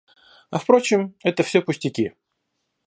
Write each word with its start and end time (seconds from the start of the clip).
А 0.49 0.57
впрочем, 0.57 1.13
это 1.21 1.43
все 1.43 1.61
пустяки. 1.61 2.13